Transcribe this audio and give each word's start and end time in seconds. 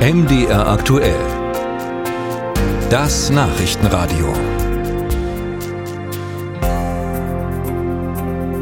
MDR 0.00 0.66
aktuell. 0.66 1.20
Das 2.88 3.28
Nachrichtenradio. 3.28 4.32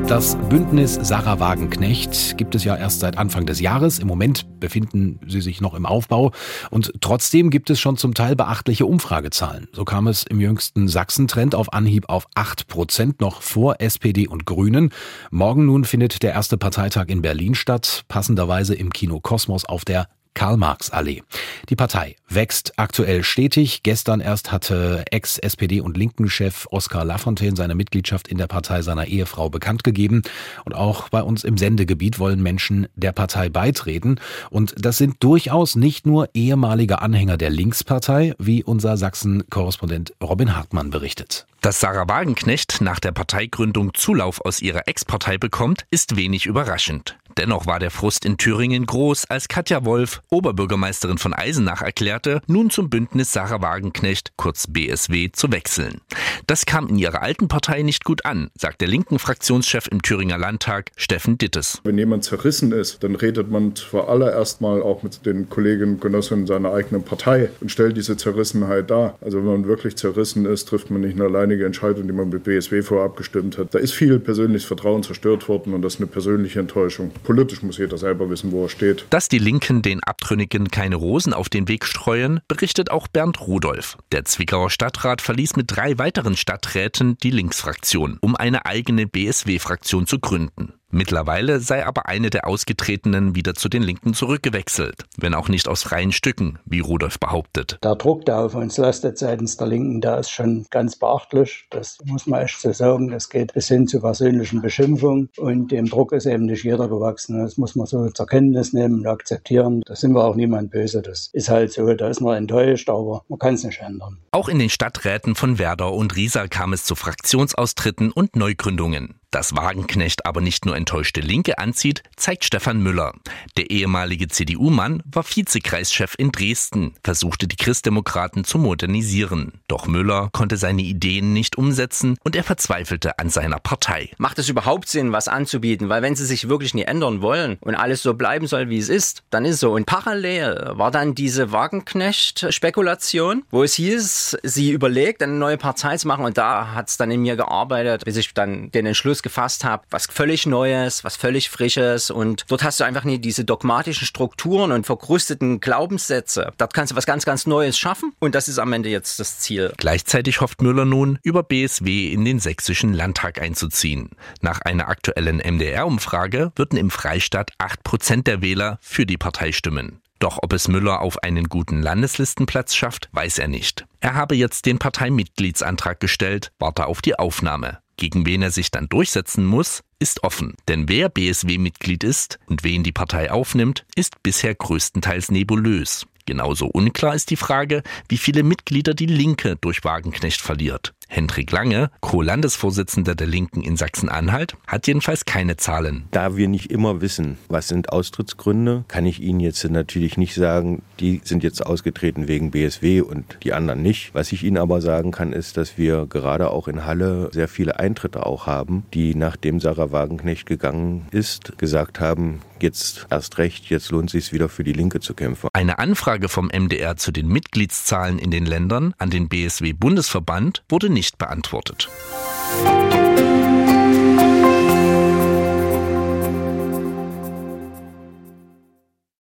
Das 0.08 0.36
Bündnis 0.48 0.98
Sarah 1.00 1.38
Wagenknecht 1.38 2.38
gibt 2.38 2.56
es 2.56 2.64
ja 2.64 2.74
erst 2.74 2.98
seit 2.98 3.18
Anfang 3.18 3.46
des 3.46 3.60
Jahres. 3.60 4.00
Im 4.00 4.08
Moment 4.08 4.58
befinden 4.58 5.20
sie 5.28 5.40
sich 5.40 5.60
noch 5.60 5.74
im 5.74 5.86
Aufbau. 5.86 6.32
Und 6.70 6.92
trotzdem 7.00 7.50
gibt 7.50 7.70
es 7.70 7.78
schon 7.78 7.96
zum 7.96 8.14
Teil 8.14 8.34
beachtliche 8.34 8.86
Umfragezahlen. 8.86 9.68
So 9.72 9.84
kam 9.84 10.08
es 10.08 10.24
im 10.24 10.40
jüngsten 10.40 10.88
Sachsen-Trend 10.88 11.54
auf 11.54 11.72
Anhieb 11.72 12.08
auf 12.08 12.26
8 12.34 12.66
Prozent, 12.66 13.20
noch 13.20 13.42
vor 13.42 13.76
SPD 13.80 14.26
und 14.26 14.44
Grünen. 14.44 14.90
Morgen 15.30 15.66
nun 15.66 15.84
findet 15.84 16.24
der 16.24 16.32
erste 16.32 16.58
Parteitag 16.58 17.04
in 17.06 17.22
Berlin 17.22 17.54
statt, 17.54 18.02
passenderweise 18.08 18.74
im 18.74 18.92
Kino 18.92 19.20
Kosmos 19.20 19.64
auf 19.64 19.84
der 19.84 20.08
Karl-Marx-Allee. 20.38 21.24
Die 21.68 21.74
Partei 21.74 22.14
wächst 22.28 22.78
aktuell 22.78 23.24
stetig. 23.24 23.82
Gestern 23.82 24.20
erst 24.20 24.52
hatte 24.52 25.02
Ex-SPD- 25.10 25.80
und 25.80 25.96
Linken-Chef 25.96 26.68
Oskar 26.70 27.04
Lafontaine 27.04 27.56
seine 27.56 27.74
Mitgliedschaft 27.74 28.28
in 28.28 28.38
der 28.38 28.46
Partei 28.46 28.82
seiner 28.82 29.06
Ehefrau 29.06 29.50
bekannt 29.50 29.82
gegeben. 29.82 30.22
Und 30.64 30.76
auch 30.76 31.08
bei 31.08 31.24
uns 31.24 31.42
im 31.42 31.58
Sendegebiet 31.58 32.20
wollen 32.20 32.40
Menschen 32.40 32.86
der 32.94 33.10
Partei 33.10 33.48
beitreten. 33.48 34.20
Und 34.48 34.76
das 34.78 34.96
sind 34.96 35.16
durchaus 35.24 35.74
nicht 35.74 36.06
nur 36.06 36.28
ehemalige 36.34 37.02
Anhänger 37.02 37.36
der 37.36 37.50
Linkspartei, 37.50 38.32
wie 38.38 38.62
unser 38.62 38.96
Sachsen-Korrespondent 38.96 40.12
Robin 40.22 40.54
Hartmann 40.56 40.90
berichtet. 40.90 41.48
Dass 41.62 41.80
Sarah 41.80 42.08
Wagenknecht 42.08 42.80
nach 42.80 43.00
der 43.00 43.10
Parteigründung 43.10 43.92
Zulauf 43.92 44.40
aus 44.44 44.62
ihrer 44.62 44.86
Ex-Partei 44.86 45.36
bekommt, 45.36 45.84
ist 45.90 46.14
wenig 46.14 46.46
überraschend. 46.46 47.18
Dennoch 47.38 47.66
war 47.66 47.78
der 47.78 47.92
Frust 47.92 48.24
in 48.24 48.36
Thüringen 48.36 48.84
groß, 48.84 49.26
als 49.30 49.46
Katja 49.46 49.84
Wolf, 49.84 50.22
Oberbürgermeisterin 50.28 51.18
von 51.18 51.32
Eisenach, 51.32 51.82
erklärte, 51.82 52.40
nun 52.48 52.68
zum 52.68 52.90
Bündnis 52.90 53.32
Sarah 53.32 53.62
Wagenknecht, 53.62 54.32
kurz 54.36 54.66
BSW, 54.66 55.30
zu 55.32 55.52
wechseln. 55.52 56.00
Das 56.48 56.66
kam 56.66 56.88
in 56.88 56.96
ihrer 56.96 57.22
alten 57.22 57.46
Partei 57.46 57.82
nicht 57.82 58.04
gut 58.04 58.24
an, 58.24 58.50
sagt 58.56 58.80
der 58.80 58.88
linken 58.88 59.20
Fraktionschef 59.20 59.86
im 59.86 60.02
Thüringer 60.02 60.36
Landtag, 60.36 60.90
Steffen 60.96 61.38
Dittes. 61.38 61.80
Wenn 61.84 61.96
jemand 61.96 62.24
zerrissen 62.24 62.72
ist, 62.72 63.04
dann 63.04 63.14
redet 63.14 63.50
man 63.50 63.76
zwar 63.76 64.08
allererst 64.08 64.60
mal 64.60 64.82
auch 64.82 65.04
mit 65.04 65.24
den 65.24 65.48
Kolleginnen 65.48 65.94
und 65.94 66.00
Genossen 66.00 66.46
seiner 66.46 66.72
eigenen 66.72 67.04
Partei 67.04 67.50
und 67.60 67.70
stellt 67.70 67.96
diese 67.96 68.16
Zerrissenheit 68.16 68.90
dar. 68.90 69.16
Also 69.20 69.38
wenn 69.38 69.46
man 69.46 69.66
wirklich 69.66 69.94
zerrissen 69.96 70.44
ist, 70.44 70.68
trifft 70.68 70.90
man 70.90 71.02
nicht 71.02 71.14
eine 71.14 71.26
alleinige 71.26 71.66
Entscheidung, 71.66 72.08
die 72.08 72.12
man 72.12 72.30
mit 72.30 72.42
BSW 72.42 72.82
vorab 72.82 73.12
abgestimmt 73.12 73.58
hat. 73.58 73.74
Da 73.74 73.78
ist 73.78 73.92
viel 73.92 74.18
persönliches 74.18 74.66
Vertrauen 74.66 75.04
zerstört 75.04 75.48
worden 75.48 75.72
und 75.74 75.82
das 75.82 75.94
ist 75.94 76.00
eine 76.00 76.08
persönliche 76.08 76.58
Enttäuschung. 76.58 77.12
Politisch 77.28 77.62
muss 77.62 77.76
jeder 77.76 77.98
selber 77.98 78.30
wissen, 78.30 78.52
wo 78.52 78.62
er 78.62 78.70
steht. 78.70 79.04
Dass 79.10 79.28
die 79.28 79.38
Linken 79.38 79.82
den 79.82 80.02
Abtrünnigen 80.02 80.70
keine 80.70 80.96
Rosen 80.96 81.34
auf 81.34 81.50
den 81.50 81.68
Weg 81.68 81.84
streuen, 81.84 82.40
berichtet 82.48 82.90
auch 82.90 83.06
Bernd 83.06 83.42
Rudolph. 83.42 83.98
Der 84.12 84.24
Zwickauer 84.24 84.70
Stadtrat 84.70 85.20
verließ 85.20 85.54
mit 85.54 85.66
drei 85.68 85.98
weiteren 85.98 86.36
Stadträten 86.36 87.18
die 87.18 87.30
Linksfraktion, 87.30 88.16
um 88.22 88.34
eine 88.34 88.64
eigene 88.64 89.06
BSW-Fraktion 89.06 90.06
zu 90.06 90.20
gründen. 90.20 90.72
Mittlerweile 90.90 91.60
sei 91.60 91.84
aber 91.84 92.06
eine 92.06 92.30
der 92.30 92.46
Ausgetretenen 92.46 93.34
wieder 93.34 93.54
zu 93.54 93.68
den 93.68 93.82
Linken 93.82 94.14
zurückgewechselt, 94.14 95.04
wenn 95.18 95.34
auch 95.34 95.48
nicht 95.48 95.68
aus 95.68 95.82
freien 95.82 96.12
Stücken, 96.12 96.58
wie 96.64 96.80
Rudolf 96.80 97.20
behauptet. 97.20 97.78
Der 97.82 97.94
Druck, 97.96 98.24
der 98.24 98.38
auf 98.38 98.54
uns 98.54 98.78
lastet 98.78 99.18
seitens 99.18 99.58
der 99.58 99.66
Linken, 99.66 100.00
der 100.00 100.18
ist 100.18 100.30
schon 100.30 100.66
ganz 100.70 100.96
beachtlich. 100.96 101.66
Das 101.68 101.98
muss 102.06 102.26
man 102.26 102.40
echt 102.40 102.58
so 102.60 102.72
sagen. 102.72 103.10
Das 103.10 103.28
geht 103.28 103.52
bis 103.52 103.68
hin 103.68 103.86
zu 103.86 104.00
persönlichen 104.00 104.62
Beschimpfungen 104.62 105.28
und 105.36 105.70
dem 105.72 105.90
Druck 105.90 106.12
ist 106.12 106.24
eben 106.24 106.46
nicht 106.46 106.64
jeder 106.64 106.88
gewachsen. 106.88 107.38
Das 107.38 107.58
muss 107.58 107.76
man 107.76 107.86
so 107.86 108.08
zur 108.08 108.26
Kenntnis 108.26 108.72
nehmen 108.72 109.00
und 109.00 109.06
akzeptieren. 109.06 109.82
Da 109.84 109.94
sind 109.94 110.12
wir 110.12 110.24
auch 110.24 110.36
niemand 110.36 110.70
böse. 110.70 111.02
Das 111.02 111.28
ist 111.34 111.50
halt 111.50 111.70
so. 111.70 111.92
Da 111.92 112.08
ist 112.08 112.20
man 112.20 112.38
enttäuscht, 112.38 112.88
aber 112.88 113.24
man 113.28 113.38
kann 113.38 113.54
es 113.54 113.64
nicht 113.64 113.80
ändern. 113.80 114.18
Auch 114.30 114.48
in 114.48 114.58
den 114.58 114.70
Stadträten 114.70 115.34
von 115.34 115.58
Werder 115.58 115.92
und 115.92 116.16
Riesa 116.16 116.48
kam 116.48 116.72
es 116.72 116.84
zu 116.84 116.94
Fraktionsaustritten 116.94 118.10
und 118.10 118.36
Neugründungen. 118.36 119.17
Dass 119.30 119.54
Wagenknecht 119.54 120.24
aber 120.24 120.40
nicht 120.40 120.64
nur 120.64 120.74
enttäuschte 120.74 121.20
Linke 121.20 121.58
anzieht, 121.58 122.02
zeigt 122.16 122.46
Stefan 122.46 122.80
Müller. 122.82 123.12
Der 123.58 123.70
ehemalige 123.70 124.28
CDU-Mann 124.28 125.02
war 125.04 125.22
Vizekreischef 125.22 126.14
in 126.16 126.32
Dresden, 126.32 126.94
versuchte 127.04 127.46
die 127.46 127.56
Christdemokraten 127.56 128.44
zu 128.44 128.56
modernisieren. 128.56 129.60
Doch 129.68 129.86
Müller 129.86 130.30
konnte 130.32 130.56
seine 130.56 130.80
Ideen 130.80 131.34
nicht 131.34 131.58
umsetzen 131.58 132.16
und 132.24 132.36
er 132.36 132.44
verzweifelte 132.44 133.18
an 133.18 133.28
seiner 133.28 133.58
Partei. 133.58 134.10
Macht 134.16 134.38
es 134.38 134.48
überhaupt 134.48 134.88
Sinn, 134.88 135.12
was 135.12 135.28
anzubieten? 135.28 135.90
Weil 135.90 136.00
wenn 136.00 136.16
sie 136.16 136.24
sich 136.24 136.48
wirklich 136.48 136.72
nie 136.72 136.84
ändern 136.84 137.20
wollen 137.20 137.58
und 137.60 137.74
alles 137.74 138.02
so 138.02 138.14
bleiben 138.14 138.46
soll, 138.46 138.70
wie 138.70 138.78
es 138.78 138.88
ist, 138.88 139.24
dann 139.28 139.44
ist 139.44 139.60
so. 139.60 139.72
Und 139.72 139.84
parallel 139.84 140.70
war 140.72 140.90
dann 140.90 141.14
diese 141.14 141.52
Wagenknecht-Spekulation, 141.52 143.44
wo 143.50 143.62
es 143.62 143.74
hieß, 143.74 144.38
sie 144.42 144.70
überlegt, 144.70 145.22
eine 145.22 145.34
neue 145.34 145.58
Partei 145.58 145.98
zu 145.98 146.08
machen 146.08 146.24
und 146.24 146.38
da 146.38 146.72
hat 146.72 146.88
es 146.88 146.96
dann 146.96 147.10
in 147.10 147.20
mir 147.20 147.36
gearbeitet, 147.36 148.06
bis 148.06 148.16
ich 148.16 148.32
dann 148.32 148.70
den 148.70 148.86
Entschluss 148.86 149.17
Entschluss 149.18 149.22
gefasst 149.22 149.64
habe, 149.64 149.84
was 149.90 150.06
völlig 150.06 150.46
Neues, 150.46 151.04
was 151.04 151.16
völlig 151.16 151.50
Frisches 151.50 152.10
und 152.10 152.44
dort 152.48 152.62
hast 152.62 152.80
du 152.80 152.84
einfach 152.84 153.04
nie 153.04 153.18
diese 153.18 153.44
dogmatischen 153.44 154.06
Strukturen 154.06 154.72
und 154.72 154.86
verkrusteten 154.86 155.60
Glaubenssätze. 155.60 156.52
Dort 156.58 156.74
kannst 156.74 156.92
du 156.92 156.96
was 156.96 157.06
ganz, 157.06 157.24
ganz 157.24 157.46
Neues 157.46 157.78
schaffen 157.78 158.12
und 158.20 158.34
das 158.34 158.48
ist 158.48 158.58
am 158.58 158.72
Ende 158.72 158.88
jetzt 158.88 159.18
das 159.18 159.38
Ziel. 159.38 159.72
Gleichzeitig 159.76 160.40
hofft 160.40 160.62
Müller 160.62 160.84
nun, 160.84 161.18
über 161.22 161.42
BSW 161.42 162.12
in 162.12 162.24
den 162.24 162.38
sächsischen 162.38 162.92
Landtag 162.92 163.40
einzuziehen. 163.40 164.10
Nach 164.40 164.60
einer 164.60 164.88
aktuellen 164.88 165.38
MDR-Umfrage 165.38 166.52
würden 166.56 166.78
im 166.78 166.90
Freistaat 166.90 167.50
8 167.58 167.82
Prozent 167.82 168.26
der 168.26 168.40
Wähler 168.42 168.78
für 168.80 169.06
die 169.06 169.18
Partei 169.18 169.52
stimmen. 169.52 170.00
Doch 170.18 170.38
ob 170.42 170.52
es 170.52 170.66
Müller 170.66 171.00
auf 171.00 171.22
einen 171.22 171.48
guten 171.48 171.80
Landeslistenplatz 171.80 172.74
schafft, 172.74 173.08
weiß 173.12 173.38
er 173.38 173.46
nicht. 173.46 173.86
Er 174.00 174.14
habe 174.14 174.34
jetzt 174.34 174.66
den 174.66 174.78
Parteimitgliedsantrag 174.78 176.00
gestellt, 176.00 176.50
warte 176.58 176.86
auf 176.86 177.02
die 177.02 177.16
Aufnahme. 177.16 177.78
Gegen 177.98 178.26
wen 178.26 178.42
er 178.42 178.52
sich 178.52 178.70
dann 178.70 178.88
durchsetzen 178.88 179.44
muss, 179.44 179.82
ist 179.98 180.22
offen. 180.22 180.54
Denn 180.68 180.88
wer 180.88 181.08
BSW-Mitglied 181.08 182.04
ist 182.04 182.38
und 182.46 182.62
wen 182.62 182.84
die 182.84 182.92
Partei 182.92 183.30
aufnimmt, 183.32 183.84
ist 183.96 184.22
bisher 184.22 184.54
größtenteils 184.54 185.32
nebulös. 185.32 186.06
Genauso 186.24 186.66
unklar 186.66 187.14
ist 187.14 187.30
die 187.30 187.36
Frage, 187.36 187.82
wie 188.08 188.18
viele 188.18 188.44
Mitglieder 188.44 188.94
die 188.94 189.06
Linke 189.06 189.56
durch 189.60 189.82
Wagenknecht 189.82 190.40
verliert. 190.40 190.94
Hendrik 191.10 191.50
Lange, 191.50 191.90
Co-Landesvorsitzender 192.00 193.14
der 193.14 193.26
Linken 193.26 193.62
in 193.62 193.78
Sachsen-Anhalt, 193.78 194.56
hat 194.66 194.86
jedenfalls 194.86 195.24
keine 195.24 195.56
Zahlen. 195.56 196.04
Da 196.10 196.36
wir 196.36 196.48
nicht 196.48 196.70
immer 196.70 197.00
wissen, 197.00 197.38
was 197.48 197.66
sind 197.66 197.90
Austrittsgründe, 197.90 198.84
kann 198.88 199.06
ich 199.06 199.20
Ihnen 199.20 199.40
jetzt 199.40 199.64
natürlich 199.68 200.18
nicht 200.18 200.34
sagen, 200.34 200.82
die 201.00 201.22
sind 201.24 201.42
jetzt 201.42 201.64
ausgetreten 201.64 202.28
wegen 202.28 202.50
BSW 202.50 203.00
und 203.00 203.38
die 203.42 203.54
anderen 203.54 203.80
nicht. 203.82 204.14
Was 204.14 204.32
ich 204.32 204.44
Ihnen 204.44 204.58
aber 204.58 204.82
sagen 204.82 205.10
kann, 205.10 205.32
ist, 205.32 205.56
dass 205.56 205.78
wir 205.78 206.06
gerade 206.06 206.50
auch 206.50 206.68
in 206.68 206.84
Halle 206.84 207.30
sehr 207.32 207.48
viele 207.48 207.78
Eintritte 207.78 208.26
auch 208.26 208.46
haben, 208.46 208.84
die 208.92 209.14
nachdem 209.14 209.60
Sarah 209.60 209.90
Wagenknecht 209.90 210.44
gegangen 210.44 211.06
ist, 211.10 211.56
gesagt 211.56 212.00
haben, 212.00 212.40
jetzt 212.62 213.06
erst 213.10 213.38
recht, 213.38 213.66
jetzt 213.66 213.90
lohnt 213.90 214.12
es 214.14 214.24
sich 214.24 214.32
wieder 214.32 214.48
für 214.48 214.64
die 214.64 214.72
Linke 214.72 215.00
zu 215.00 215.14
kämpfen. 215.14 215.48
Eine 215.52 215.78
Anfrage 215.78 216.28
vom 216.28 216.46
MDR 216.46 216.96
zu 216.96 217.12
den 217.12 217.28
Mitgliedszahlen 217.28 218.18
in 218.18 218.30
den 218.30 218.46
Ländern 218.46 218.94
an 218.98 219.10
den 219.10 219.28
BSW-Bundesverband 219.28 220.62
wurde 220.68 220.90
nicht 220.90 221.18
beantwortet. 221.18 221.88